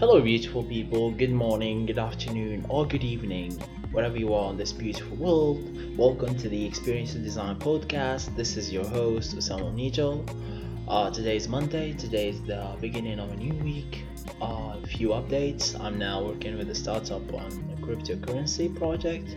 Hello, 0.00 0.18
beautiful 0.18 0.62
people. 0.64 1.10
Good 1.10 1.30
morning, 1.30 1.84
good 1.84 1.98
afternoon, 1.98 2.64
or 2.70 2.86
good 2.86 3.04
evening, 3.04 3.52
wherever 3.92 4.16
you 4.16 4.32
are 4.32 4.50
in 4.50 4.56
this 4.56 4.72
beautiful 4.72 5.14
world. 5.18 5.62
Welcome 5.98 6.38
to 6.38 6.48
the 6.48 6.64
Experience 6.64 7.14
of 7.14 7.22
Design 7.22 7.56
podcast. 7.56 8.34
This 8.34 8.56
is 8.56 8.72
your 8.72 8.86
host, 8.86 9.36
Osama 9.36 9.70
Nijal. 9.74 10.24
Uh, 10.88 11.10
today 11.10 11.36
is 11.36 11.48
Monday. 11.48 11.92
Today 11.92 12.30
is 12.30 12.40
the 12.44 12.78
beginning 12.80 13.18
of 13.20 13.30
a 13.30 13.36
new 13.36 13.52
week. 13.62 14.04
A 14.40 14.44
uh, 14.46 14.80
few 14.86 15.08
updates. 15.10 15.78
I'm 15.78 15.98
now 15.98 16.24
working 16.24 16.56
with 16.56 16.70
a 16.70 16.74
startup 16.74 17.34
on 17.34 17.52
a 17.70 17.82
cryptocurrency 17.84 18.74
project. 18.74 19.36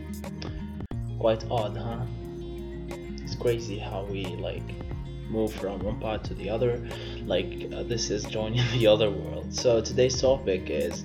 Quite 1.20 1.44
odd, 1.52 1.76
huh? 1.76 2.06
It's 3.22 3.36
crazy 3.36 3.80
how 3.80 4.06
we 4.10 4.28
like 4.38 4.93
move 5.34 5.52
from 5.52 5.80
one 5.80 6.00
part 6.00 6.24
to 6.24 6.34
the 6.36 6.50
other 6.50 6.80
like 7.26 7.68
uh, 7.74 7.82
this 7.84 8.10
is 8.12 8.24
joining 8.26 8.64
the 8.78 8.86
other 8.88 9.10
world. 9.10 9.54
So 9.54 9.82
today's 9.82 10.22
topic 10.22 10.70
is 10.70 11.04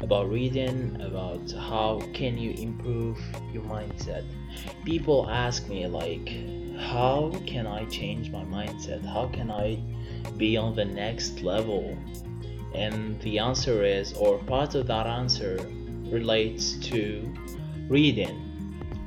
about 0.00 0.30
reading 0.30 1.00
about 1.00 1.50
how 1.52 2.00
can 2.14 2.38
you 2.38 2.52
improve 2.52 3.18
your 3.52 3.62
mindset. 3.64 4.24
People 4.84 5.28
ask 5.30 5.68
me 5.68 5.86
like 5.86 6.28
how 6.78 7.32
can 7.46 7.66
i 7.66 7.84
change 7.86 8.30
my 8.30 8.44
mindset? 8.44 9.04
How 9.04 9.28
can 9.28 9.50
i 9.50 9.78
be 10.36 10.56
on 10.56 10.74
the 10.74 10.84
next 10.84 11.42
level? 11.42 11.96
And 12.74 13.20
the 13.20 13.38
answer 13.38 13.84
is 13.84 14.12
or 14.14 14.38
part 14.38 14.74
of 14.74 14.86
that 14.86 15.06
answer 15.06 15.56
relates 16.10 16.74
to 16.90 17.32
reading. 17.88 18.42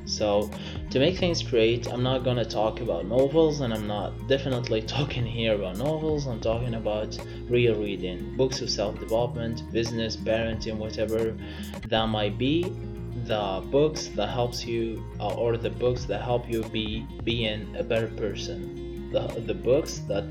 So 0.04 0.50
to 0.90 0.98
make 0.98 1.18
things 1.18 1.38
straight, 1.38 1.86
I'm 1.86 2.02
not 2.02 2.24
gonna 2.24 2.44
talk 2.44 2.80
about 2.80 3.06
novels, 3.06 3.60
and 3.60 3.72
I'm 3.72 3.86
not 3.86 4.26
definitely 4.26 4.82
talking 4.98 5.24
here 5.24 5.54
about 5.54 5.78
novels. 5.78 6.26
I'm 6.26 6.40
talking 6.40 6.74
about 6.74 7.16
real 7.48 7.80
reading, 7.80 8.36
books 8.36 8.60
of 8.60 8.70
self-development, 8.70 9.70
business, 9.72 10.16
parenting, 10.16 10.78
whatever 10.78 11.36
that 11.86 12.06
might 12.06 12.38
be. 12.38 12.72
The 13.26 13.62
books 13.70 14.08
that 14.16 14.30
helps 14.30 14.66
you, 14.66 15.04
uh, 15.20 15.34
or 15.34 15.56
the 15.56 15.70
books 15.70 16.06
that 16.06 16.22
help 16.22 16.50
you 16.50 16.64
be 16.64 17.06
being 17.22 17.76
a 17.76 17.84
better 17.84 18.08
person. 18.08 19.10
The, 19.12 19.28
the 19.46 19.54
books 19.54 19.98
that 20.08 20.26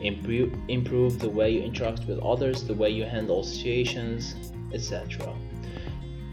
improve 0.00 0.52
improve 0.68 1.18
the 1.18 1.30
way 1.30 1.50
you 1.50 1.62
interact 1.62 2.06
with 2.06 2.18
others, 2.20 2.62
the 2.62 2.74
way 2.74 2.90
you 2.90 3.04
handle 3.04 3.42
situations, 3.42 4.36
etc. 4.72 5.34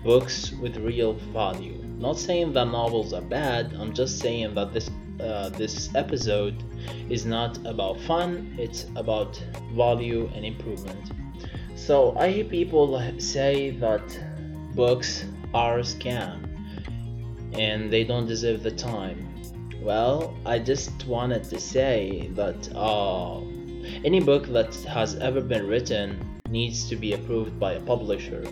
Books 0.03 0.51
with 0.51 0.77
real 0.77 1.13
value 1.13 1.90
not 2.01 2.17
saying 2.17 2.53
that 2.53 2.65
novels 2.65 3.13
are 3.13 3.21
bad, 3.21 3.73
I'm 3.79 3.93
just 3.93 4.19
saying 4.19 4.55
that 4.55 4.73
this 4.73 4.89
uh, 5.21 5.49
this 5.49 5.93
episode 5.93 6.63
is 7.09 7.25
not 7.25 7.59
about 7.65 7.99
fun, 8.01 8.55
it's 8.57 8.87
about 8.95 9.41
value 9.75 10.31
and 10.33 10.43
improvement. 10.43 11.11
So 11.75 12.15
I 12.17 12.29
hear 12.31 12.43
people 12.43 12.99
say 13.19 13.71
that 13.71 14.03
books 14.73 15.25
are 15.53 15.79
a 15.79 15.83
scam 15.83 16.47
and 17.53 17.91
they 17.91 18.03
don't 18.03 18.25
deserve 18.25 18.63
the 18.63 18.71
time. 18.71 19.27
Well, 19.81 20.35
I 20.45 20.57
just 20.59 21.05
wanted 21.05 21.43
to 21.45 21.59
say 21.59 22.29
that 22.33 22.69
uh, 22.75 23.39
any 24.03 24.19
book 24.19 24.47
that 24.47 24.73
has 24.85 25.15
ever 25.15 25.41
been 25.41 25.67
written 25.67 26.39
needs 26.49 26.89
to 26.89 26.95
be 26.95 27.13
approved 27.13 27.59
by 27.59 27.73
a 27.73 27.81
publisher 27.81 28.43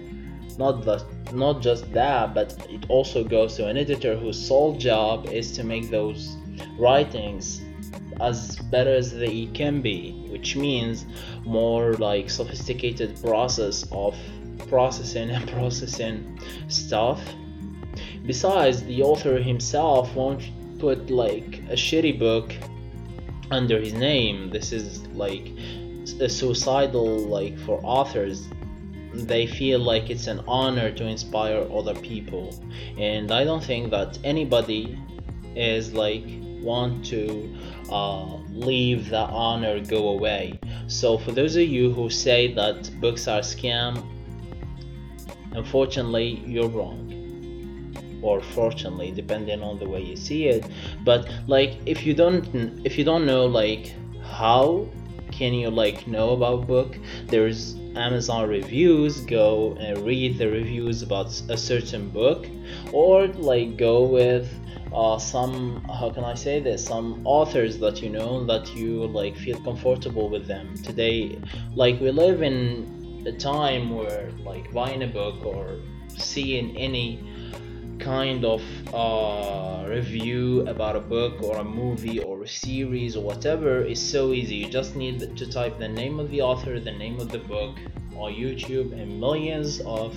not 0.58 0.84
that 0.86 1.04
not 1.34 1.62
just 1.62 1.92
that 1.94 2.34
but 2.34 2.56
it 2.70 2.86
also 2.90 3.24
goes 3.24 3.56
to 3.56 3.68
an 3.68 3.78
editor 3.78 4.16
whose 4.16 4.40
sole 4.40 4.76
job 4.76 5.28
is 5.28 5.52
to 5.52 5.64
make 5.64 5.90
those 5.90 6.36
writings 6.78 7.62
as 8.20 8.58
better 8.72 8.94
as 8.94 9.14
they 9.14 9.46
can 9.54 9.82
be 9.82 10.12
which 10.30 10.56
means 10.56 11.06
more 11.46 11.94
like 11.94 12.30
sophisticated 12.30 13.22
process 13.22 13.86
of 13.92 14.16
processing 14.68 15.30
and 15.32 15.50
processing 15.58 16.40
stuff. 16.68 17.22
Besides 18.26 18.84
the 18.84 19.02
author 19.02 19.40
himself 19.40 20.14
won't 20.16 20.44
put 20.80 21.10
like 21.10 21.60
a 21.70 21.76
shitty 21.76 22.18
book 22.20 22.54
under 23.52 23.80
his 23.80 23.94
name. 23.94 24.50
This 24.50 24.72
is 24.72 25.06
like 25.08 25.52
a 26.20 26.30
suicidal 26.30 27.20
like 27.20 27.58
for 27.60 27.80
authors 27.84 28.48
they 29.14 29.48
feel 29.48 29.80
like 29.80 30.10
it's 30.10 30.28
an 30.28 30.42
honor 30.48 30.92
to 30.92 31.06
inspire 31.06 31.68
other 31.72 31.96
people. 31.96 32.54
And 32.98 33.32
i 33.32 33.44
don't 33.44 33.64
think 33.64 33.92
that 33.92 34.20
anybody 34.24 34.98
is 35.56 35.94
like 35.94 36.26
want 36.62 37.06
to 37.06 37.56
uh, 37.90 38.36
leave 38.52 39.10
that 39.10 39.30
honor 39.30 39.80
go 39.80 40.10
away. 40.10 40.60
So 40.88 41.18
for 41.18 41.32
those 41.32 41.56
of 41.56 41.64
you 41.64 41.92
who 41.92 42.10
say 42.10 42.54
that 42.54 42.90
books 43.00 43.28
are 43.28 43.42
scam 43.42 44.06
unfortunately 45.54 46.44
you're 46.46 46.70
wrong. 46.70 47.06
Or 48.22 48.42
fortunately 48.42 49.12
depending 49.12 49.64
on 49.64 49.80
the 49.80 49.88
way 49.88 50.02
you 50.02 50.16
see 50.16 50.48
it. 50.48 50.66
But 51.04 51.30
like 51.48 51.78
if 51.86 52.06
you 52.06 52.14
don't 52.14 52.46
if 52.86 52.98
you 52.98 53.04
don't 53.04 53.26
know 53.26 53.46
like 53.46 53.96
how 54.22 54.88
can 55.40 55.54
you 55.54 55.70
like 55.70 56.06
know 56.06 56.32
about 56.32 56.68
book? 56.68 56.98
There's 57.28 57.76
Amazon 57.96 58.50
reviews, 58.50 59.22
go 59.22 59.74
and 59.80 60.06
read 60.06 60.38
the 60.38 60.50
reviews 60.50 61.02
about 61.02 61.28
a 61.48 61.58
certain 61.58 62.10
book, 62.10 62.46
or 62.92 63.28
like 63.28 63.78
go 63.78 64.04
with 64.04 64.48
uh, 64.94 65.18
some 65.18 65.82
how 65.98 66.10
can 66.10 66.26
I 66.26 66.34
say 66.34 66.60
this? 66.60 66.84
Some 66.84 67.26
authors 67.26 67.80
that 67.80 68.02
you 68.02 68.10
know 68.10 68.44
that 68.48 68.76
you 68.76 69.08
like 69.08 69.38
feel 69.38 69.58
comfortable 69.62 70.28
with 70.30 70.46
them. 70.46 70.76
Today, 70.84 71.40
like 71.74 72.02
we 72.02 72.12
live 72.12 72.42
in 72.42 73.24
a 73.26 73.32
time 73.32 73.96
where 73.96 74.32
like 74.44 74.74
buying 74.74 75.04
a 75.04 75.08
book 75.08 75.46
or 75.46 75.80
seeing 76.18 76.76
any 76.76 77.08
kind 78.00 78.44
of 78.44 78.62
uh, 78.94 79.86
review 79.88 80.68
about 80.68 80.96
a 80.96 81.00
book 81.00 81.42
or 81.44 81.58
a 81.58 81.64
movie 81.64 82.20
or 82.20 82.39
series 82.50 83.16
or 83.16 83.24
whatever 83.24 83.82
is 83.82 84.00
so 84.00 84.34
easy. 84.34 84.56
You 84.56 84.70
just 84.70 84.96
need 84.96 85.38
to 85.38 85.52
type 85.52 85.80
the 85.80 85.88
name 85.88 86.20
of 86.20 86.30
the 86.32 86.42
author, 86.42 86.80
the 86.80 86.92
name 86.92 87.20
of 87.20 87.30
the 87.32 87.40
book 87.40 87.78
on 88.16 88.34
YouTube, 88.34 88.92
and 88.94 89.20
millions 89.20 89.80
of 89.82 90.16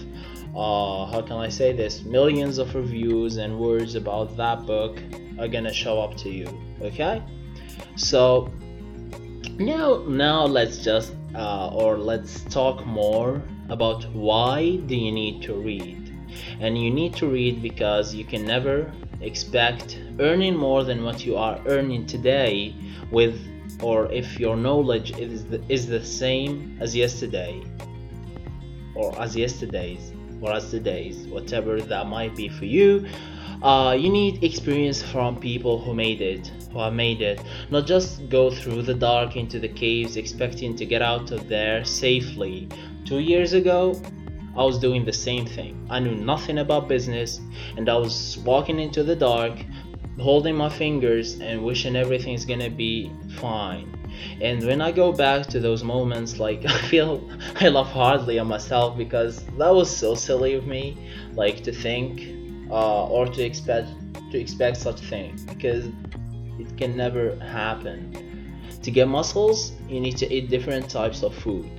uh, 0.54 1.06
how 1.06 1.22
can 1.22 1.37
I 1.37 1.48
say 1.48 1.72
this? 1.72 2.03
Millions 2.03 2.59
of 2.59 2.75
reviews 2.75 3.37
and 3.37 3.59
words 3.59 3.94
about 3.94 4.37
that 4.37 4.66
book 4.66 4.98
are 5.38 5.48
gonna 5.48 5.72
show 5.72 6.00
up 6.00 6.16
to 6.19 6.31
you. 6.31 6.47
Okay, 6.81 7.22
so 7.97 8.53
now 9.59 10.04
now 10.06 10.44
let's 10.44 10.78
just 10.78 11.14
uh, 11.34 11.69
or 11.69 11.97
let's 11.97 12.43
talk 12.44 12.84
more 12.87 13.43
about 13.69 14.04
why 14.12 14.76
do 14.87 14.97
you 14.97 15.12
need 15.12 15.43
to 15.43 15.54
read 15.54 16.03
and 16.60 16.76
you 16.78 16.91
need 16.91 17.14
to 17.14 17.26
read 17.26 17.62
because 17.62 18.14
you 18.14 18.25
can 18.25 18.44
never 18.44 18.93
expect 19.22 19.99
earning 20.21 20.56
more 20.56 20.84
than 20.84 21.05
what 21.05 21.25
you 21.25 21.37
are 21.37 21.60
earning 21.66 22.06
today 22.06 22.75
with 23.10 23.38
or 23.83 24.10
if 24.12 24.38
your 24.38 24.56
knowledge 24.56 25.16
is 25.19 25.44
the, 25.47 25.62
is 25.69 25.87
the 25.87 26.05
same 26.05 26.77
as 26.81 26.94
yesterday 26.94 27.62
or 28.94 29.19
as 29.21 29.34
yesterday's 29.34 30.12
or 30.41 30.53
as 30.53 30.71
today's 30.71 31.27
whatever 31.28 31.81
that 31.81 32.06
might 32.06 32.34
be 32.37 32.49
for 32.49 32.65
you 32.65 33.06
uh, 33.62 33.97
you 33.99 34.11
need 34.11 34.43
experience 34.43 35.00
from 35.00 35.38
people 35.38 35.78
who 35.78 35.94
made 35.94 36.21
it 36.21 36.50
who 36.72 36.78
have 36.78 36.94
made 36.94 37.21
it. 37.21 37.41
Not 37.71 37.87
just 37.87 38.28
go 38.28 38.50
through 38.50 38.82
the 38.82 38.94
dark 38.94 39.37
into 39.37 39.59
the 39.59 39.69
caves 39.69 40.16
expecting 40.16 40.75
to 40.77 40.87
get 40.87 41.03
out 41.03 41.31
of 41.31 41.49
there 41.49 41.84
safely. 41.84 42.69
Two 43.05 43.19
years 43.19 43.53
ago 43.53 44.00
I 44.57 44.63
was 44.65 44.79
doing 44.79 45.05
the 45.05 45.13
same 45.13 45.47
thing. 45.47 45.87
I 45.89 45.99
knew 45.99 46.15
nothing 46.15 46.59
about 46.59 46.87
business 46.87 47.41
and 47.77 47.89
I 47.89 47.97
was 47.97 48.37
walking 48.39 48.79
into 48.79 49.03
the 49.03 49.17
dark, 49.17 49.55
holding 50.21 50.55
my 50.55 50.69
fingers 50.69 51.41
and 51.41 51.65
wishing 51.65 51.97
everything's 51.97 52.45
gonna 52.45 52.69
be 52.69 53.11
fine. 53.37 53.99
And 54.43 54.62
when 54.67 54.83
I 54.83 54.93
go 54.93 55.11
back 55.11 55.47
to 55.49 55.61
those 55.61 55.83
moments, 55.83 56.39
like 56.39 56.67
I 56.67 56.79
feel 56.89 57.27
I 57.61 57.69
laugh 57.69 57.89
hardly 57.89 58.39
at 58.39 58.47
myself 58.47 58.97
because 58.99 59.44
that 59.59 59.75
was 59.75 59.94
so 59.94 60.15
silly 60.15 60.53
of 60.55 60.67
me, 60.67 60.99
like 61.35 61.62
to 61.65 61.73
think 61.73 62.21
uh, 62.71 63.06
or 63.06 63.26
to 63.26 63.43
expect 63.43 63.88
to 64.32 64.38
expect 64.38 64.76
such 64.76 65.00
thing 65.00 65.38
because 65.47 65.87
it 66.59 66.76
can 66.76 66.94
never 66.94 67.37
happen. 67.37 68.19
To 68.82 68.91
get 68.91 69.09
muscles, 69.09 69.73
you 69.88 70.00
need 70.00 70.17
to 70.19 70.31
eat 70.31 70.50
different 70.50 70.91
types 70.91 71.23
of 71.23 71.35
food. 71.35 71.71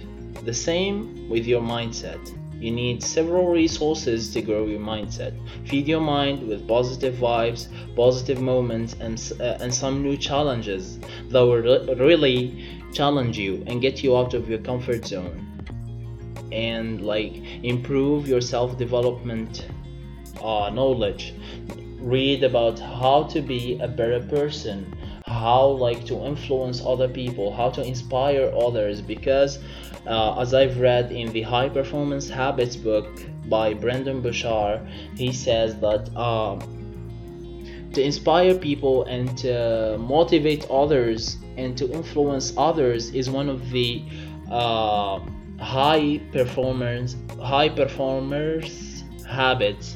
The 0.43 0.53
same 0.53 1.29
with 1.29 1.45
your 1.45 1.61
mindset 1.61 2.19
you 2.63 2.71
need 2.71 3.03
several 3.03 3.49
resources 3.49 4.31
to 4.33 4.41
grow 4.41 4.65
your 4.65 4.79
mindset. 4.79 5.33
Feed 5.67 5.85
your 5.85 5.99
mind 5.99 6.47
with 6.47 6.65
positive 6.65 7.15
vibes, 7.15 7.67
positive 7.95 8.39
moments, 8.39 8.95
and, 9.01 9.33
uh, 9.41 9.57
and 9.59 9.73
some 9.73 10.01
new 10.01 10.15
challenges 10.15 10.97
that 11.29 11.41
will 11.41 11.57
re- 11.57 11.93
really 11.95 12.81
challenge 12.93 13.37
you 13.37 13.63
and 13.67 13.81
get 13.81 14.01
you 14.01 14.15
out 14.15 14.33
of 14.33 14.49
your 14.49 14.59
comfort 14.59 15.05
zone. 15.05 15.49
And 16.53 17.05
like 17.05 17.35
improve 17.63 18.27
your 18.27 18.41
self 18.41 18.77
development 18.77 19.67
uh, 20.41 20.69
knowledge. 20.69 21.33
Read 21.99 22.43
about 22.43 22.79
how 22.79 23.23
to 23.23 23.41
be 23.41 23.79
a 23.79 23.87
better 23.87 24.21
person, 24.21 24.95
how 25.33 25.65
like 25.67 26.05
to 26.05 26.15
influence 26.25 26.81
other 26.85 27.07
people 27.07 27.53
how 27.53 27.69
to 27.69 27.81
inspire 27.81 28.51
others 28.65 29.01
because 29.01 29.59
uh, 30.07 30.39
as 30.39 30.53
i've 30.53 30.79
read 30.79 31.11
in 31.11 31.31
the 31.33 31.41
high 31.41 31.69
performance 31.69 32.29
habits 32.29 32.75
book 32.75 33.07
by 33.47 33.73
Brendon 33.73 34.21
Burchard 34.21 34.87
he 35.17 35.31
says 35.33 35.75
that 35.79 36.03
um, 36.15 36.59
to 37.93 38.01
inspire 38.01 38.55
people 38.55 39.03
and 39.05 39.37
to 39.39 39.97
motivate 39.99 40.65
others 40.69 41.37
and 41.57 41.77
to 41.77 41.91
influence 41.91 42.53
others 42.57 43.09
is 43.13 43.29
one 43.29 43.49
of 43.49 43.69
the 43.71 44.03
uh, 44.49 45.19
high 45.59 46.21
performance 46.31 47.15
high 47.41 47.69
performers 47.69 49.03
habits 49.27 49.95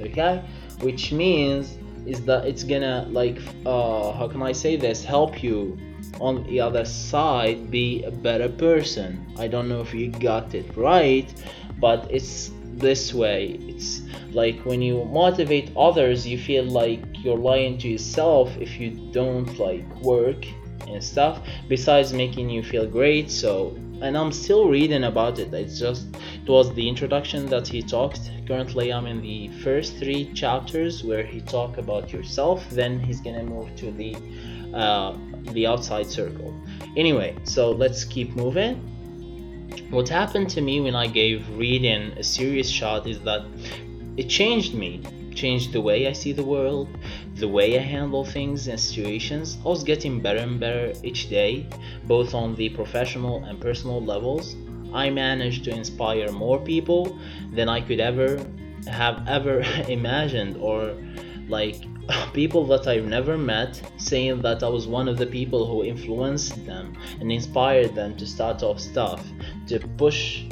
okay? 0.00 0.42
Which 0.80 1.12
means 1.12 1.78
is 2.06 2.24
that 2.24 2.46
it's 2.46 2.64
gonna 2.64 3.06
like 3.10 3.38
uh, 3.66 4.12
how 4.12 4.28
can 4.28 4.42
i 4.42 4.52
say 4.52 4.76
this 4.76 5.04
help 5.04 5.42
you 5.42 5.78
on 6.20 6.44
the 6.44 6.60
other 6.60 6.84
side 6.84 7.70
be 7.70 8.02
a 8.04 8.10
better 8.10 8.48
person. 8.48 9.24
I 9.38 9.48
don't 9.48 9.68
know 9.68 9.80
if 9.80 9.94
you 9.94 10.10
got 10.10 10.54
it 10.54 10.76
right 10.76 11.32
but 11.78 12.08
it's 12.10 12.50
this 12.74 13.12
way. 13.12 13.58
It's 13.62 14.02
like 14.32 14.60
when 14.64 14.82
you 14.82 15.04
motivate 15.04 15.70
others 15.76 16.26
you 16.26 16.38
feel 16.38 16.64
like 16.64 17.02
you're 17.24 17.38
lying 17.38 17.78
to 17.78 17.88
yourself 17.88 18.56
if 18.58 18.78
you 18.78 18.90
don't 19.12 19.58
like 19.58 19.88
work 20.02 20.46
and 20.88 21.02
stuff 21.02 21.40
besides 21.68 22.12
making 22.12 22.50
you 22.50 22.62
feel 22.62 22.86
great. 22.86 23.30
So 23.30 23.76
and 24.02 24.16
i'm 24.16 24.32
still 24.32 24.68
reading 24.68 25.04
about 25.04 25.38
it. 25.38 25.52
It's 25.54 25.78
just 25.78 26.06
it 26.42 26.48
was 26.48 26.74
the 26.74 26.88
introduction 26.88 27.46
that 27.46 27.66
he 27.68 27.82
talked. 27.82 28.30
Currently 28.46 28.92
i'm 28.92 29.06
in 29.06 29.20
the 29.20 29.48
first 29.62 29.96
three 29.96 30.32
chapters 30.32 31.04
where 31.04 31.24
he 31.24 31.40
talk 31.40 31.78
about 31.78 32.12
yourself. 32.12 32.68
Then 32.70 32.98
he's 33.00 33.20
gonna 33.20 33.44
move 33.44 33.74
to 33.76 33.90
the 33.90 34.16
uh, 34.74 35.16
the 35.52 35.66
outside 35.66 36.06
circle. 36.06 36.54
Anyway 36.96 37.36
so 37.44 37.70
let's 37.70 38.04
keep 38.04 38.34
moving. 38.34 38.90
What 39.90 40.08
happened 40.08 40.48
to 40.50 40.60
me 40.60 40.80
when 40.80 40.94
i 40.94 41.06
gave 41.06 41.48
reading 41.56 42.12
a 42.18 42.22
serious 42.22 42.68
shot 42.68 43.06
is 43.06 43.20
that 43.20 43.44
it 44.16 44.28
changed 44.28 44.74
me 44.74 45.02
changed 45.34 45.72
the 45.72 45.80
way 45.80 46.06
I 46.06 46.12
see 46.12 46.32
the 46.32 46.44
world, 46.44 46.88
the 47.34 47.48
way 47.48 47.78
I 47.78 47.82
handle 47.82 48.24
things 48.24 48.68
and 48.68 48.78
situations. 48.78 49.58
I 49.64 49.68
was 49.68 49.84
getting 49.84 50.20
better 50.20 50.40
and 50.40 50.58
better 50.58 50.92
each 51.02 51.28
day, 51.28 51.66
both 52.04 52.34
on 52.34 52.54
the 52.54 52.68
professional 52.70 53.44
and 53.44 53.60
personal 53.60 54.02
levels. 54.02 54.56
I 54.92 55.10
managed 55.10 55.64
to 55.64 55.70
inspire 55.70 56.30
more 56.30 56.60
people 56.60 57.18
than 57.52 57.68
I 57.68 57.80
could 57.80 58.00
ever 58.00 58.44
have 58.86 59.26
ever 59.28 59.60
imagined 59.88 60.56
or 60.58 60.94
like 61.48 61.84
people 62.32 62.66
that 62.66 62.86
I've 62.86 63.06
never 63.06 63.36
met 63.38 63.80
saying 63.96 64.42
that 64.42 64.62
I 64.62 64.68
was 64.68 64.86
one 64.86 65.08
of 65.08 65.16
the 65.16 65.26
people 65.26 65.66
who 65.66 65.84
influenced 65.84 66.64
them 66.66 66.96
and 67.20 67.32
inspired 67.32 67.94
them 67.94 68.16
to 68.16 68.26
start 68.26 68.62
off 68.62 68.78
stuff, 68.78 69.24
to 69.68 69.78
push 69.96 70.44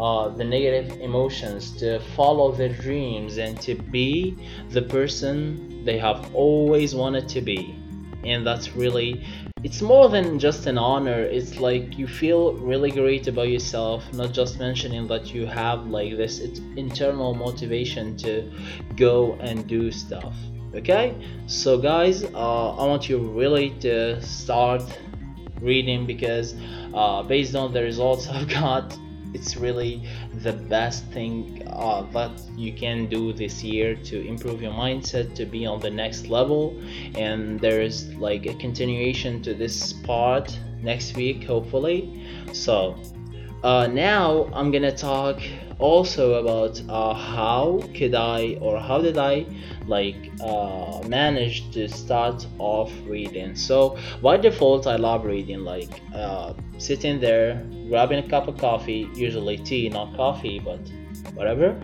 uh, 0.00 0.30
the 0.30 0.44
negative 0.44 0.98
emotions, 1.00 1.72
to 1.72 2.00
follow 2.16 2.52
their 2.52 2.70
dreams, 2.70 3.36
and 3.36 3.60
to 3.60 3.74
be 3.74 4.34
the 4.70 4.80
person 4.80 5.84
they 5.84 5.98
have 5.98 6.34
always 6.34 6.94
wanted 6.94 7.28
to 7.28 7.42
be. 7.42 7.76
And 8.24 8.46
that's 8.46 8.74
really, 8.74 9.26
it's 9.62 9.82
more 9.82 10.08
than 10.08 10.38
just 10.38 10.66
an 10.66 10.78
honor. 10.78 11.20
It's 11.20 11.58
like 11.58 11.98
you 11.98 12.06
feel 12.06 12.54
really 12.54 12.90
great 12.90 13.28
about 13.28 13.48
yourself, 13.48 14.10
not 14.14 14.32
just 14.32 14.58
mentioning 14.58 15.06
that 15.08 15.34
you 15.34 15.44
have 15.44 15.86
like 15.86 16.16
this 16.16 16.40
internal 16.76 17.34
motivation 17.34 18.16
to 18.18 18.50
go 18.96 19.34
and 19.40 19.66
do 19.66 19.90
stuff. 19.90 20.34
Okay, 20.74 21.14
so 21.46 21.76
guys, 21.76 22.24
uh, 22.24 22.76
I 22.76 22.86
want 22.86 23.08
you 23.08 23.18
really 23.18 23.70
to 23.80 24.22
start 24.22 24.82
reading 25.60 26.06
because 26.06 26.54
uh, 26.94 27.22
based 27.22 27.54
on 27.54 27.72
the 27.74 27.82
results 27.82 28.28
I've 28.32 28.48
got 28.48 28.96
it's 29.34 29.56
really 29.56 30.02
the 30.42 30.52
best 30.52 31.04
thing 31.12 31.62
uh, 31.68 32.02
that 32.12 32.30
you 32.56 32.72
can 32.72 33.06
do 33.06 33.32
this 33.32 33.62
year 33.62 33.94
to 33.94 34.26
improve 34.26 34.62
your 34.62 34.72
mindset 34.72 35.34
to 35.34 35.44
be 35.44 35.66
on 35.66 35.80
the 35.80 35.90
next 35.90 36.28
level 36.28 36.80
and 37.14 37.60
there 37.60 37.80
is 37.80 38.12
like 38.14 38.46
a 38.46 38.54
continuation 38.54 39.42
to 39.42 39.54
this 39.54 39.92
part 39.92 40.58
next 40.82 41.16
week 41.16 41.44
hopefully 41.44 42.24
so 42.52 42.96
uh, 43.62 43.86
now 43.86 44.48
i'm 44.54 44.70
gonna 44.70 44.94
talk 44.94 45.40
also 45.80 46.34
about 46.34 46.80
uh, 46.88 47.14
how 47.14 47.80
could 47.94 48.14
I 48.14 48.58
or 48.60 48.78
how 48.78 49.00
did 49.00 49.16
I 49.16 49.46
like 49.86 50.30
uh, 50.40 51.00
manage 51.08 51.70
to 51.72 51.88
start 51.88 52.46
off 52.58 52.92
reading. 53.06 53.56
So 53.56 53.98
by 54.22 54.36
default, 54.36 54.86
I 54.86 54.96
love 54.96 55.24
reading, 55.24 55.60
like 55.60 56.00
uh, 56.14 56.52
sitting 56.80 57.20
there, 57.20 57.62
grabbing 57.88 58.18
a 58.18 58.28
cup 58.28 58.48
of 58.48 58.56
coffee, 58.56 59.08
usually 59.14 59.58
tea, 59.58 59.88
not 59.88 60.16
coffee, 60.16 60.58
but 60.58 60.80
whatever, 61.34 61.80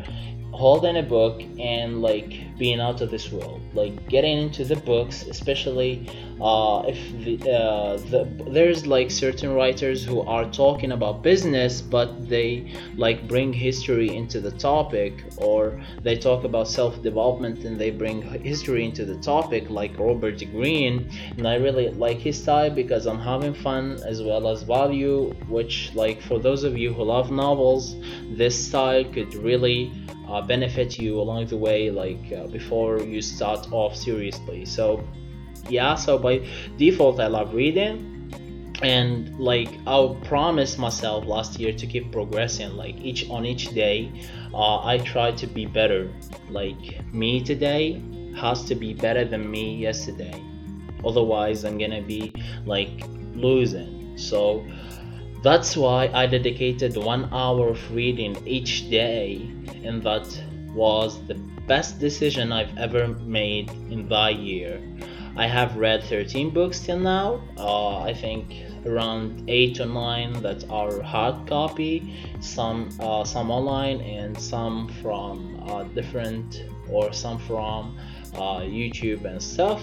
holding 0.52 0.96
a 0.96 1.02
book 1.02 1.42
and 1.58 2.00
like 2.00 2.56
being 2.58 2.80
out 2.80 3.00
of 3.00 3.10
this 3.10 3.30
world. 3.30 3.60
Like 3.74 4.08
getting 4.08 4.38
into 4.38 4.64
the 4.64 4.76
books 4.76 5.22
especially 5.24 6.08
uh, 6.40 6.82
if 6.86 6.98
the, 7.24 7.50
uh, 7.50 7.96
the 8.10 8.28
there's 8.50 8.86
like 8.86 9.10
certain 9.10 9.54
writers 9.54 10.04
who 10.04 10.20
are 10.22 10.44
talking 10.50 10.92
about 10.92 11.22
business 11.22 11.80
but 11.80 12.28
they 12.28 12.70
like 12.96 13.26
bring 13.26 13.52
history 13.52 14.14
into 14.14 14.40
the 14.40 14.50
topic 14.50 15.24
or 15.38 15.82
they 16.02 16.16
talk 16.16 16.44
about 16.44 16.68
self-development 16.68 17.64
and 17.64 17.78
they 17.78 17.90
bring 17.90 18.20
history 18.42 18.84
into 18.84 19.04
the 19.04 19.16
topic 19.16 19.70
like 19.70 19.98
robert 19.98 20.38
greene. 20.50 21.08
And 21.38 21.48
i 21.48 21.54
really 21.56 21.88
like 21.90 22.18
his 22.18 22.40
style 22.42 22.70
because 22.70 23.06
i'm 23.06 23.18
having 23.18 23.54
fun 23.54 23.98
as 24.06 24.22
well 24.22 24.48
as 24.48 24.62
value 24.62 25.32
which 25.48 25.90
like 25.94 26.20
for 26.20 26.38
those 26.38 26.64
of 26.64 26.76
you 26.76 26.92
who 26.92 27.04
love 27.04 27.30
novels 27.30 27.96
this 28.36 28.66
style 28.66 29.04
could 29.04 29.34
really 29.34 29.90
uh, 30.28 30.42
benefit 30.42 30.98
you 30.98 31.20
along 31.20 31.46
the 31.46 31.56
way 31.56 31.90
like 31.90 32.32
uh, 32.32 32.46
before 32.48 33.00
you 33.00 33.22
start 33.22 33.72
off 33.72 33.96
seriously. 33.96 34.64
So 34.64 35.04
yeah 35.68 35.94
so 35.96 36.16
by 36.18 36.46
default 36.76 37.20
i 37.20 37.26
love 37.26 37.54
reading. 37.54 38.12
And 38.82 39.38
like 39.38 39.70
i 39.86 40.16
promised 40.24 40.78
myself 40.78 41.24
last 41.24 41.58
year 41.58 41.72
to 41.72 41.86
keep 41.86 42.12
progressing 42.12 42.76
like 42.76 42.96
each 43.00 43.28
on 43.30 43.46
each 43.46 43.70
day 43.70 44.12
uh, 44.52 44.84
i 44.84 44.98
try 44.98 45.32
to 45.32 45.46
be 45.46 45.66
better. 45.66 46.12
Like 46.50 47.12
me 47.12 47.42
today 47.42 48.02
has 48.36 48.64
to 48.64 48.74
be 48.74 48.92
better 48.92 49.24
than 49.24 49.50
me 49.50 49.76
yesterday. 49.76 50.42
Otherwise 51.04 51.64
i'm 51.64 51.78
gonna 51.78 52.02
be 52.02 52.32
like 52.66 53.02
losing. 53.34 54.18
So 54.18 54.64
that's 55.46 55.76
why 55.76 56.10
I 56.12 56.26
dedicated 56.26 56.96
one 56.96 57.32
hour 57.32 57.68
of 57.68 57.94
reading 57.94 58.36
each 58.44 58.90
day, 58.90 59.48
and 59.84 60.02
that 60.02 60.26
was 60.74 61.24
the 61.28 61.34
best 61.68 62.00
decision 62.00 62.50
I've 62.50 62.76
ever 62.76 63.06
made 63.06 63.70
in 63.88 64.08
that 64.08 64.34
year. 64.40 64.82
I 65.36 65.46
have 65.46 65.76
read 65.76 66.02
13 66.02 66.50
books 66.50 66.80
till 66.80 66.98
now. 66.98 67.40
Uh, 67.56 68.00
I 68.00 68.12
think 68.12 68.56
around 68.84 69.44
eight 69.46 69.78
or 69.78 69.86
nine 69.86 70.32
that 70.42 70.68
are 70.68 71.00
hard 71.00 71.46
copy, 71.46 72.12
some 72.40 72.88
uh, 72.98 73.22
some 73.22 73.48
online, 73.48 74.00
and 74.00 74.36
some 74.36 74.88
from 75.00 75.62
uh, 75.68 75.84
different 75.94 76.64
or 76.90 77.12
some 77.12 77.38
from 77.38 77.96
uh, 78.34 78.62
YouTube 78.62 79.24
and 79.24 79.40
stuff. 79.40 79.80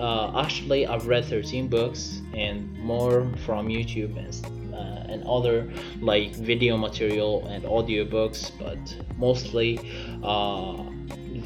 Uh, 0.00 0.40
actually, 0.40 0.86
I've 0.86 1.06
read 1.08 1.26
13 1.26 1.68
books 1.68 2.22
and 2.32 2.72
more 2.78 3.28
from 3.44 3.68
YouTube 3.68 4.16
and 4.16 4.32
uh, 4.78 5.12
and 5.12 5.24
other 5.24 5.70
like 6.00 6.34
video 6.34 6.76
material 6.76 7.46
and 7.48 7.64
audiobooks 7.64 8.52
but 8.58 8.78
mostly 9.16 9.78
uh, 10.22 10.82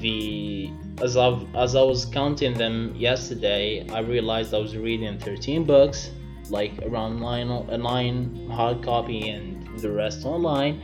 the 0.00 0.70
as 1.02 1.16
I 1.16 1.28
as 1.54 1.74
I 1.74 1.82
was 1.82 2.04
counting 2.04 2.54
them 2.54 2.94
yesterday 2.96 3.86
I 3.90 4.00
realized 4.00 4.54
I 4.54 4.58
was 4.58 4.76
reading 4.76 5.18
13 5.18 5.64
books 5.64 6.10
like 6.50 6.72
around 6.82 7.20
nine 7.20 7.48
nine 7.80 8.48
hard 8.50 8.82
copy 8.82 9.28
and 9.28 9.66
the 9.78 9.90
rest 9.90 10.24
online 10.24 10.82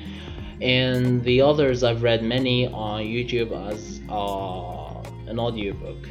and 0.60 1.22
the 1.22 1.40
others 1.40 1.84
I've 1.84 2.02
read 2.02 2.22
many 2.22 2.66
on 2.66 3.02
YouTube 3.02 3.52
as 3.70 4.00
uh, 4.08 5.28
an 5.28 5.38
audiobook 5.38 6.08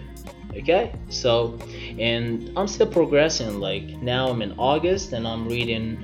okay 0.56 0.94
so 1.10 1.58
and 2.00 2.51
i'm 2.58 2.68
still 2.68 2.88
progressing 2.88 3.60
like 3.60 3.84
now 4.01 4.30
i'm 4.30 4.42
in 4.42 4.54
august 4.58 5.13
and 5.13 5.27
i'm 5.27 5.48
reading 5.48 5.98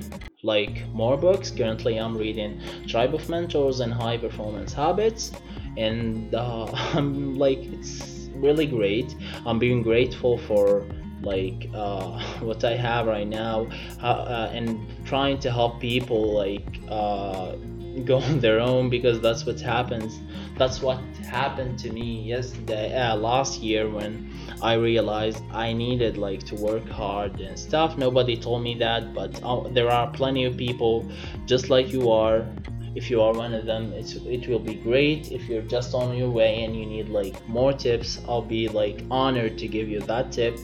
like 0.44 0.86
more 0.88 1.16
books. 1.16 1.50
Currently 1.50 1.96
i'm 1.96 2.16
reading 2.16 2.60
tribe 2.86 3.14
of 3.14 3.28
mentors 3.28 3.80
and 3.80 3.92
high 3.92 4.18
performance 4.18 4.74
habits. 4.74 5.32
And 5.78 6.34
uh, 6.34 6.66
i'm 6.94 7.36
like 7.36 7.60
it's 7.60 8.14
really 8.34 8.66
great. 8.66 9.14
I'm 9.46 9.58
being 9.58 9.82
grateful 9.82 10.38
for 10.38 10.84
like 11.22 11.70
uh, 11.74 12.20
what 12.40 12.62
I 12.64 12.76
have 12.76 13.06
right 13.06 13.26
now 13.26 13.66
uh, 14.02 14.50
and 14.52 14.78
trying 15.06 15.38
to 15.40 15.50
help 15.50 15.80
people 15.80 16.34
like 16.34 16.78
uh, 16.90 17.56
go 18.04 18.18
on 18.18 18.40
their 18.40 18.60
own 18.60 18.90
because 18.90 19.20
that's 19.20 19.46
what 19.46 19.60
happens. 19.60 20.18
That's 20.56 20.80
what 20.80 21.00
happened 21.28 21.78
to 21.80 21.92
me 21.92 22.22
yesterday 22.22 22.94
uh, 22.94 23.16
last 23.16 23.60
year 23.60 23.88
when 23.88 24.30
I 24.62 24.74
realized 24.74 25.42
I 25.52 25.72
needed 25.72 26.16
like 26.16 26.42
to 26.44 26.54
work 26.54 26.88
hard 26.88 27.40
and 27.40 27.58
stuff. 27.58 27.96
Nobody 27.98 28.36
told 28.36 28.62
me 28.62 28.74
that 28.78 29.14
but 29.14 29.40
uh, 29.42 29.68
there 29.68 29.90
are 29.90 30.10
plenty 30.10 30.44
of 30.44 30.56
people 30.56 31.08
just 31.46 31.70
like 31.70 31.92
you 31.92 32.10
are. 32.10 32.46
If 32.94 33.10
you 33.10 33.20
are 33.22 33.32
one 33.32 33.54
of 33.54 33.66
them 33.66 33.92
it's, 33.92 34.14
it 34.14 34.46
will 34.48 34.60
be 34.60 34.74
great. 34.74 35.32
If 35.32 35.48
you're 35.48 35.62
just 35.62 35.94
on 35.94 36.16
your 36.16 36.30
way 36.30 36.62
and 36.62 36.76
you 36.76 36.86
need 36.86 37.08
like 37.08 37.36
more 37.48 37.72
tips 37.72 38.20
i'll 38.28 38.42
be 38.42 38.68
like 38.68 39.02
honored 39.10 39.58
to 39.58 39.68
give 39.68 39.88
you 39.88 40.00
that 40.00 40.32
tip 40.32 40.58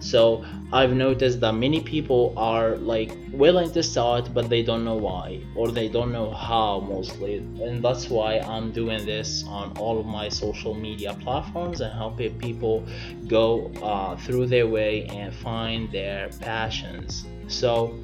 so 0.00 0.44
i've 0.72 0.92
noticed 0.92 1.40
that 1.40 1.52
many 1.52 1.80
people 1.80 2.32
are 2.36 2.76
like 2.76 3.12
willing 3.32 3.70
to 3.70 3.82
start 3.82 4.32
but 4.32 4.48
they 4.48 4.62
don't 4.62 4.84
know 4.84 4.94
why 4.94 5.40
or 5.54 5.70
they 5.70 5.88
don't 5.88 6.12
know 6.12 6.30
how 6.30 6.80
mostly. 6.80 7.38
And 7.38 7.82
that's 7.82 8.08
why 8.08 8.38
i'm 8.38 8.70
doing 8.72 9.04
this 9.04 9.44
on 9.48 9.76
all 9.78 9.98
of 9.98 10.06
my 10.06 10.28
social 10.28 10.74
media 10.74 11.14
platforms 11.20 11.80
and 11.80 11.92
helping 11.92 12.38
people 12.38 12.86
go 13.26 13.70
uh, 13.82 14.16
through 14.16 14.46
their 14.46 14.66
way 14.66 15.06
and 15.06 15.34
find 15.34 15.90
their 15.90 16.28
passions. 16.40 17.24
So 17.48 17.98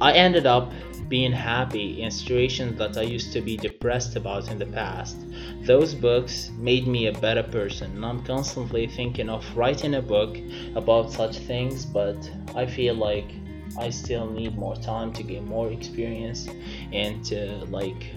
i 0.00 0.12
ended 0.12 0.46
up 0.46 0.72
being 1.08 1.32
happy 1.32 2.02
in 2.02 2.10
situations 2.10 2.78
that 2.78 2.96
I 2.96 3.02
used 3.02 3.32
to 3.32 3.40
be 3.40 3.56
depressed 3.56 4.16
about 4.16 4.50
in 4.50 4.58
the 4.58 4.66
past. 4.66 5.16
Those 5.62 5.94
books 5.94 6.50
made 6.58 6.86
me 6.86 7.06
a 7.06 7.12
better 7.12 7.42
person, 7.42 7.92
and 7.96 8.04
I'm 8.04 8.22
constantly 8.24 8.86
thinking 8.86 9.28
of 9.28 9.44
writing 9.56 9.94
a 9.94 10.02
book 10.02 10.36
about 10.74 11.12
such 11.12 11.38
things, 11.38 11.84
but 11.86 12.16
I 12.54 12.66
feel 12.66 12.94
like 12.94 13.30
I 13.78 13.90
still 13.90 14.30
need 14.30 14.56
more 14.56 14.76
time 14.76 15.12
to 15.14 15.22
gain 15.22 15.46
more 15.46 15.70
experience 15.70 16.48
and 16.92 17.24
to 17.26 17.64
like 17.66 18.14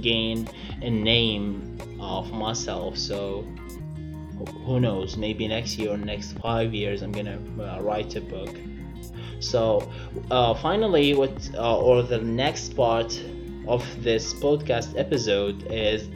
gain 0.00 0.48
a 0.82 0.90
name 0.90 1.78
of 2.00 2.32
myself. 2.32 2.96
So 2.98 3.44
who 4.64 4.80
knows, 4.80 5.16
maybe 5.16 5.48
next 5.48 5.78
year 5.78 5.92
or 5.92 5.96
next 5.96 6.32
five 6.38 6.74
years, 6.74 7.02
I'm 7.02 7.12
gonna 7.12 7.40
uh, 7.58 7.80
write 7.80 8.14
a 8.16 8.20
book 8.20 8.54
so, 9.40 9.90
uh, 10.30 10.54
finally, 10.54 11.14
what 11.14 11.50
uh, 11.54 11.78
or 11.78 12.02
the 12.02 12.18
next 12.18 12.74
part 12.76 13.20
of 13.66 13.84
this 14.02 14.34
podcast 14.34 14.98
episode 14.98 15.70
is 15.70 16.08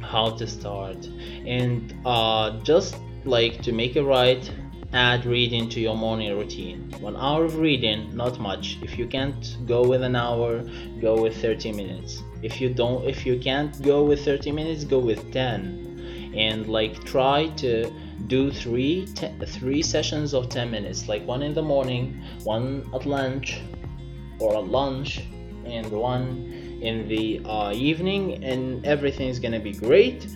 how 0.00 0.30
to 0.30 0.46
start, 0.46 1.06
and 1.46 1.94
uh, 2.06 2.58
just 2.62 2.96
like 3.24 3.62
to 3.62 3.72
make 3.72 3.96
it 3.96 4.04
right, 4.04 4.50
add 4.92 5.26
reading 5.26 5.68
to 5.70 5.80
your 5.80 5.96
morning 5.96 6.36
routine. 6.38 6.90
One 7.00 7.16
hour 7.16 7.44
of 7.44 7.56
reading, 7.58 8.14
not 8.16 8.38
much. 8.38 8.78
If 8.82 8.98
you 8.98 9.06
can't 9.06 9.56
go 9.66 9.86
with 9.86 10.02
an 10.02 10.16
hour, 10.16 10.62
go 11.00 11.20
with 11.20 11.36
30 11.42 11.72
minutes. 11.72 12.22
If 12.42 12.60
you 12.60 12.72
don't, 12.72 13.04
if 13.04 13.26
you 13.26 13.38
can't 13.38 13.80
go 13.82 14.04
with 14.04 14.24
30 14.24 14.52
minutes, 14.52 14.84
go 14.84 14.98
with 15.00 15.32
10, 15.32 16.32
and 16.34 16.68
like 16.68 17.04
try 17.04 17.48
to 17.56 17.92
do 18.26 18.50
three 18.50 19.06
three 19.46 19.82
sessions 19.82 20.34
of 20.34 20.48
10 20.48 20.70
minutes 20.70 21.08
like 21.08 21.26
one 21.26 21.42
in 21.42 21.52
the 21.52 21.62
morning 21.62 22.22
one 22.44 22.88
at 22.94 23.06
lunch 23.06 23.60
or 24.38 24.56
at 24.56 24.64
lunch 24.68 25.24
and 25.66 25.90
one 25.90 26.78
in 26.82 27.08
the 27.08 27.40
uh, 27.44 27.72
evening 27.72 28.44
and 28.44 28.84
everything's 28.84 29.38
gonna 29.38 29.60
be 29.60 29.72
great. 29.72 30.26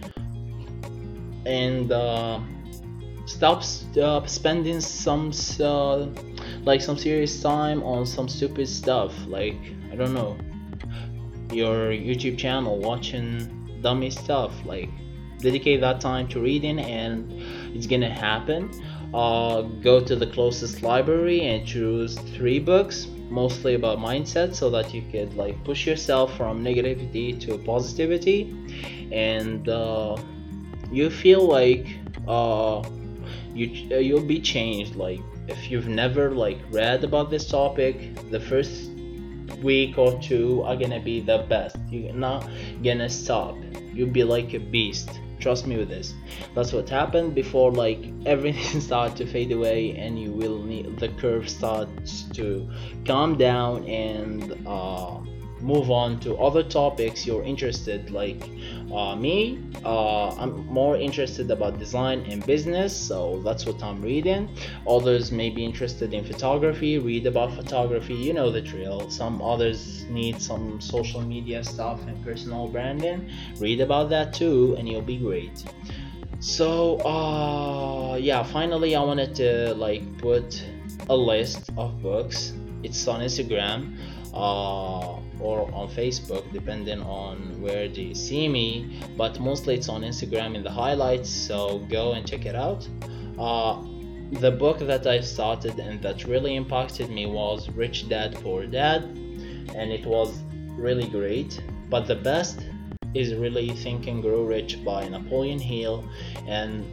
And 1.45 1.93
uh, 1.93 2.41
stop 3.27 3.63
uh, 4.01 4.27
spending 4.27 4.81
some 4.81 5.33
uh, 5.61 6.07
like 6.65 6.81
some 6.81 6.97
serious 6.97 7.43
time 7.43 7.83
on 7.83 8.07
some 8.07 8.29
stupid 8.29 8.67
stuff 8.67 9.13
like 9.27 9.59
i 9.93 9.95
don't 9.95 10.15
know 10.15 10.37
your 11.53 11.91
youtube 11.91 12.39
channel 12.39 12.79
watching 12.79 13.79
dummy 13.83 14.11
stuff 14.11 14.53
like 14.65 14.89
dedicate 15.41 15.81
that 15.81 16.01
time 16.01 16.27
to 16.27 16.41
reading 16.41 16.79
and 16.79 17.31
it's 17.75 17.87
gonna 17.87 18.11
happen. 18.11 18.71
Uh, 19.15 19.63
go 19.83 20.01
to 20.01 20.15
the 20.17 20.27
closest 20.27 20.83
library 20.83 21.41
and 21.47 21.67
choose 21.67 22.19
three 22.37 22.59
books 22.59 23.07
mostly 23.31 23.75
about 23.75 23.99
mindset 23.99 24.55
so 24.55 24.71
that 24.71 24.93
you 24.93 25.03
could 25.11 25.35
like 25.35 25.63
push 25.65 25.87
yourself 25.87 26.37
from 26.37 26.65
negativity 26.65 27.39
to 27.41 27.59
positivity. 27.59 28.55
And 29.13 29.69
uh, 29.69 30.17
you 30.91 31.11
feel 31.11 31.47
like 31.47 31.87
uh, 32.27 32.83
you 33.55 33.89
uh, 33.91 33.99
you'll 33.99 34.21
be 34.21 34.41
changed. 34.41 34.97
Like 34.97 35.21
if 35.47 35.71
you've 35.71 35.89
never 35.89 36.31
like 36.31 36.59
read 36.71 37.05
about 37.05 37.31
this 37.31 37.49
topic 37.49 38.15
the 38.31 38.41
first 38.41 38.91
week 39.63 39.99
or 39.99 40.21
two 40.21 40.63
are 40.63 40.77
gonna 40.77 41.01
be 41.01 41.21
the 41.21 41.47
best. 41.49 41.77
You're 41.91 42.13
not 42.13 42.49
gonna 42.83 43.09
stop. 43.09 43.57
You'll 43.93 44.11
be 44.11 44.25
like 44.25 44.55
a 44.55 44.61
beast 44.61 45.11
trust 45.39 45.67
me 45.67 45.77
with 45.77 45.89
this. 45.89 46.15
That's 46.55 46.73
what 46.73 46.89
happened 46.89 47.35
before 47.35 47.73
like 47.73 48.13
everything 48.27 48.81
starts 48.81 49.15
to 49.15 49.27
fade 49.27 49.53
away 49.53 49.97
and 49.97 50.21
you 50.21 50.33
will 50.33 50.63
need 50.63 50.99
the 50.99 51.09
curve 51.09 51.49
starts 51.49 52.23
to 52.35 52.69
calm 53.05 53.37
down 53.37 53.85
and 53.87 54.67
uh, 54.67 55.21
move 55.61 55.91
on 55.91 56.19
to 56.21 56.37
other 56.37 56.63
topics 56.63 57.27
you're 57.27 57.43
interested 57.45 58.11
like 58.11 58.43
uh, 58.93 59.15
me. 59.15 59.59
Uh, 59.85 60.29
i'm 60.37 60.67
more 60.67 60.97
interested 60.97 61.51
about 61.51 61.79
design 61.79 62.21
and 62.31 62.45
business 62.47 62.97
so 62.97 63.41
that's 63.45 63.67
what 63.67 63.83
i'm 63.83 64.01
reading. 64.03 64.49
Others 64.87 65.33
may 65.33 65.51
be 65.51 65.65
interested 65.65 66.15
in 66.15 66.25
photography 66.25 66.99
read 66.99 67.27
about 67.27 67.53
photography 67.53 68.15
you 68.15 68.33
know 68.33 68.51
the 68.51 68.61
drill. 68.61 69.11
Some 69.11 69.41
others 69.43 70.05
need 70.09 70.41
some 70.41 70.81
social 70.81 71.21
media 71.21 71.63
stuff 71.65 72.01
and 72.07 72.23
personal 72.25 72.69
branding. 72.69 73.31
Read 73.59 73.81
about 73.81 74.11
that 74.11 74.33
too 74.33 74.75
and 74.79 74.89
you'll 74.89 75.03
be 75.03 75.19
great. 75.19 75.65
So 76.41 76.99
uh 77.01 78.17
yeah 78.17 78.43
finally 78.43 78.95
i 78.95 79.03
wanted 79.03 79.35
to 79.37 79.75
like 79.75 80.03
put 80.19 80.65
a 81.09 81.17
list 81.17 81.71
of 81.77 82.03
books. 82.03 82.53
It's 82.83 83.07
on 83.09 83.21
instagram. 83.21 83.97
Uh 84.33 85.21
or 85.41 85.73
on 85.73 85.89
Facebook, 85.89 86.51
depending 86.53 87.03
on 87.03 87.61
where 87.61 87.89
they 87.89 88.15
see 88.15 88.49
me. 88.49 89.01
But 89.17 89.41
mostly 89.41 89.75
it's 89.75 89.89
on 89.89 90.03
Instagram 90.03 90.55
in 90.55 90.63
the 90.63 90.71
highlights, 90.71 91.31
so 91.31 91.79
go 91.91 92.13
and 92.13 92.27
check 92.27 92.47
it 92.47 92.55
out. 92.55 92.89
Uh, 93.39 93.83
the 94.33 94.51
book 94.51 94.79
that 94.81 95.07
I 95.07 95.21
started 95.21 95.79
and 95.79 96.03
that 96.03 96.25
really 96.25 96.57
impacted 96.57 97.09
me 97.09 97.27
was 97.27 97.71
Rich 97.71 98.09
Dad 98.09 98.35
Poor 98.43 98.67
Dad, 98.67 99.05
and 99.75 99.91
it 99.91 100.05
was 100.05 100.43
really 100.77 101.09
great. 101.09 101.61
But 101.89 102.07
the 102.07 102.17
best 102.17 102.61
is 103.15 103.35
really 103.35 103.71
Think 103.71 104.07
and 104.07 104.23
Grow 104.23 104.43
Rich 104.45 104.85
by 104.85 105.09
Napoleon 105.09 105.59
Hill, 105.59 106.05
and 106.47 106.85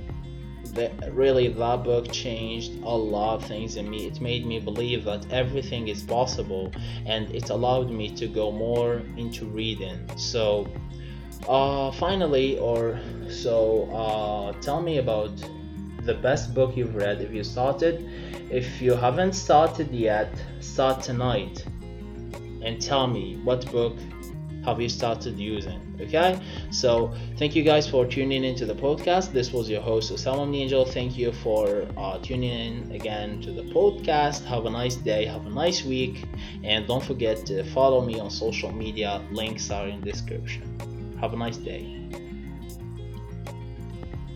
that 0.76 1.14
really 1.14 1.48
that 1.48 1.84
book 1.84 2.12
changed 2.12 2.74
a 2.84 2.96
lot 2.96 3.36
of 3.36 3.46
things 3.46 3.78
in 3.78 3.90
me 3.90 4.08
it 4.08 4.20
made 4.22 4.46
me 4.46 4.60
believe 4.60 5.06
that 5.06 5.26
everything 5.32 5.88
is 5.88 6.04
possible 6.04 6.72
and 7.06 7.34
it 7.34 7.50
allowed 7.50 7.90
me 7.90 8.10
to 8.10 8.28
go 8.28 8.52
more 8.52 9.02
into 9.18 9.46
reading. 9.46 9.98
So 10.18 10.68
uh, 11.48 11.92
finally 11.92 12.60
or 12.60 13.00
so 13.30 13.90
uh, 13.92 14.52
tell 14.62 14.82
me 14.82 14.98
about 14.98 15.32
the 16.04 16.14
best 16.14 16.54
book 16.54 16.78
you've 16.78 16.96
read. 16.96 17.22
If 17.22 17.34
you 17.34 17.44
started 17.44 18.08
if 18.52 18.82
you 18.82 18.94
haven't 18.94 19.34
started 19.34 19.92
yet 19.92 20.30
start 20.60 21.02
tonight 21.02 21.66
and 22.62 22.82
tell 22.82 23.08
me 23.08 23.38
what 23.44 23.70
book 23.72 23.98
have 24.66 24.82
you 24.82 24.90
started 24.90 25.38
using 25.38 25.80
okay? 26.02 26.40
So 26.72 27.14
thank 27.38 27.56
you 27.56 27.64
guys 27.64 27.88
for 27.88 28.06
tuning 28.06 28.44
into 28.44 28.66
the 28.66 28.76
podcast. 28.76 29.32
This 29.32 29.54
was 29.54 29.70
your 29.70 29.82
host 29.82 30.12
osama 30.12 30.54
angel. 30.56 30.86
Thank 30.86 31.18
you 31.18 31.32
for 31.32 31.88
uh, 31.98 32.18
tuning 32.20 32.52
in 32.52 32.92
again 32.92 33.42
to 33.42 33.52
the 33.52 33.64
podcast. 33.64 34.44
Have 34.46 34.66
a 34.66 34.70
nice 34.70 34.96
day. 34.96 35.26
Have 35.26 35.46
a 35.46 35.50
nice 35.50 35.84
week. 35.84 36.26
And 36.64 36.88
don't 36.88 37.04
forget 37.04 37.46
to 37.48 37.64
follow 37.64 38.02
me 38.02 38.20
on 38.20 38.30
social 38.30 38.72
media. 38.72 39.22
Links 39.32 39.70
are 39.70 39.88
in 39.88 40.02
description. 40.02 40.64
Have 41.22 41.34
a 41.34 41.38
nice 41.38 41.58
day 41.58 42.25